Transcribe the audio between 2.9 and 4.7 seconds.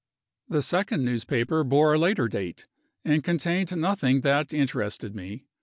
and contained nothing that